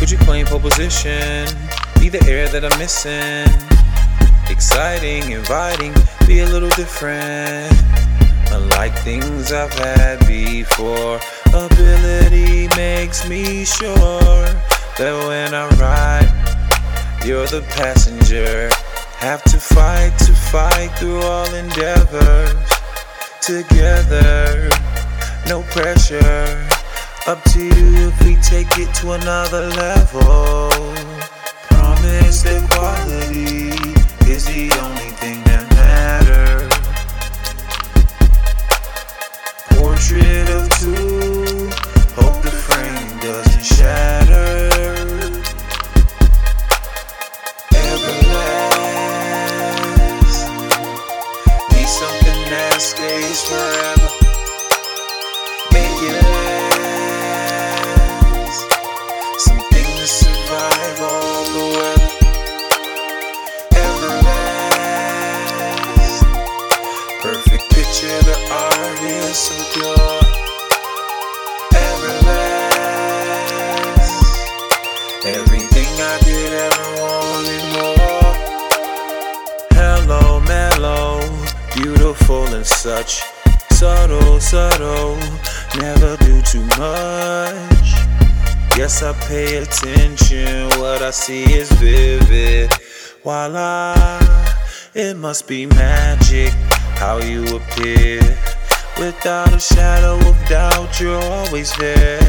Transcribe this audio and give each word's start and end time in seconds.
Could 0.00 0.10
you 0.10 0.16
claim 0.16 0.46
pole 0.46 0.58
position? 0.58 1.46
Be 2.00 2.08
the 2.08 2.24
air 2.26 2.48
that 2.48 2.64
I'm 2.64 2.78
missing. 2.78 3.52
Exciting, 4.48 5.30
inviting, 5.32 5.92
be 6.26 6.40
a 6.40 6.46
little 6.46 6.70
different. 6.70 7.70
Unlike 8.50 8.98
things 9.00 9.52
I've 9.52 9.74
had 9.74 10.26
before, 10.26 11.20
ability 11.48 12.68
makes 12.76 13.28
me 13.28 13.66
sure 13.66 14.46
that 14.96 15.14
when 15.28 15.52
I 15.52 15.68
ride, 15.76 17.22
you're 17.22 17.46
the 17.46 17.60
passenger. 17.76 18.70
Have 19.18 19.42
to 19.52 19.58
fight 19.58 20.16
to 20.20 20.32
fight 20.32 20.88
through 20.98 21.20
all 21.20 21.52
endeavors. 21.52 22.56
Together, 23.42 24.70
no 25.46 25.60
pressure. 25.64 26.69
Up 27.30 27.44
to 27.52 27.60
you 27.62 28.08
if 28.08 28.24
we 28.24 28.34
take 28.42 28.76
it 28.76 28.92
to 28.96 29.12
another 29.12 29.68
level. 29.68 30.68
Promise 31.68 32.42
that 32.42 32.68
quality 32.72 33.70
is 34.28 34.46
the 34.46 34.66
only 34.82 35.10
thing 35.20 35.38
that 35.44 35.64
matters. 35.78 36.74
Portrait 39.78 40.50
of 40.50 40.68
two, 40.80 41.09
picture, 67.90 68.22
the 68.22 68.36
art 68.52 69.02
is 69.02 69.36
so 69.36 69.54
pure. 69.74 70.20
Everlast, 71.74 72.86
everything 75.26 75.90
I 75.98 76.18
did 76.24 76.52
ever 76.66 76.88
wanted 77.00 77.64
more. 77.74 78.34
Hello, 79.72 80.40
mellow, 80.40 81.20
beautiful 81.74 82.46
and 82.54 82.66
such. 82.66 83.22
Subtle, 83.70 84.38
subtle, 84.40 85.16
never 85.78 86.16
do 86.18 86.42
too 86.42 86.64
much. 86.78 87.88
Yes, 88.76 89.02
I 89.02 89.12
pay 89.26 89.56
attention, 89.56 90.68
what 90.80 91.02
I 91.02 91.10
see 91.10 91.42
is 91.52 91.72
vivid. 91.72 92.72
Voila, 93.24 94.20
it 94.94 95.16
must 95.16 95.48
be 95.48 95.66
magic 95.66 96.54
how 97.00 97.16
you 97.16 97.42
appear. 97.56 98.20
Without 98.98 99.54
a 99.54 99.58
shadow 99.58 100.18
of 100.28 100.36
doubt, 100.46 101.00
you're 101.00 101.18
always 101.18 101.74
there. 101.78 102.20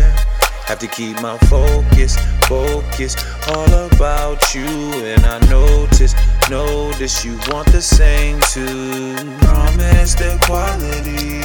Have 0.65 0.79
to 0.79 0.87
keep 0.87 1.21
my 1.21 1.37
focus, 1.49 2.15
focus 2.47 3.17
all 3.49 3.73
about 3.91 4.55
you. 4.55 4.63
And 4.63 5.25
I 5.25 5.39
notice, 5.49 6.15
notice 6.49 7.25
you 7.25 7.37
want 7.49 7.67
the 7.73 7.81
same 7.81 8.39
too. 8.53 9.15
Promise 9.39 10.15
that 10.15 10.39
quality 10.47 11.43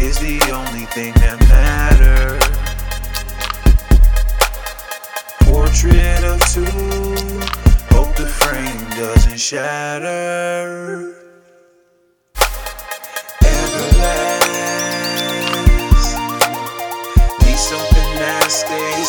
is 0.00 0.20
the 0.20 0.38
only 0.54 0.86
thing 0.94 1.12
that 1.14 1.40
matters. 1.50 2.46
Portrait 5.40 6.22
of 6.22 6.38
two, 6.54 6.70
hope 7.92 8.14
the 8.14 8.26
frame 8.26 8.88
doesn't 8.90 9.40
shatter. 9.40 10.59